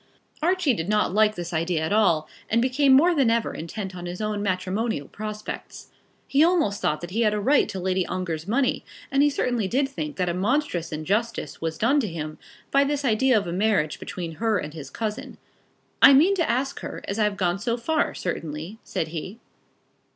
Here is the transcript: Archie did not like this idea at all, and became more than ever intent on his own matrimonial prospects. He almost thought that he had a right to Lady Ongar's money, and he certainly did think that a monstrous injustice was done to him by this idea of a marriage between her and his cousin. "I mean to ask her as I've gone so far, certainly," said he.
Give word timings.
Archie 0.41 0.73
did 0.73 0.89
not 0.89 1.13
like 1.13 1.35
this 1.35 1.53
idea 1.53 1.79
at 1.83 1.93
all, 1.93 2.27
and 2.49 2.59
became 2.59 2.91
more 2.91 3.13
than 3.13 3.29
ever 3.29 3.53
intent 3.53 3.95
on 3.95 4.07
his 4.07 4.19
own 4.19 4.41
matrimonial 4.41 5.07
prospects. 5.07 5.89
He 6.27 6.43
almost 6.43 6.81
thought 6.81 7.01
that 7.01 7.11
he 7.11 7.21
had 7.21 7.35
a 7.35 7.39
right 7.39 7.69
to 7.69 7.79
Lady 7.79 8.03
Ongar's 8.07 8.47
money, 8.47 8.83
and 9.11 9.21
he 9.21 9.29
certainly 9.29 9.67
did 9.67 9.87
think 9.87 10.15
that 10.15 10.27
a 10.27 10.33
monstrous 10.33 10.91
injustice 10.91 11.61
was 11.61 11.77
done 11.77 11.99
to 11.99 12.07
him 12.07 12.39
by 12.71 12.83
this 12.83 13.05
idea 13.05 13.37
of 13.37 13.45
a 13.45 13.53
marriage 13.53 13.99
between 13.99 14.37
her 14.41 14.57
and 14.57 14.73
his 14.73 14.89
cousin. 14.89 15.37
"I 16.01 16.13
mean 16.13 16.33
to 16.33 16.49
ask 16.49 16.79
her 16.79 17.03
as 17.07 17.19
I've 17.19 17.37
gone 17.37 17.59
so 17.59 17.77
far, 17.77 18.15
certainly," 18.15 18.79
said 18.83 19.09
he. 19.09 19.37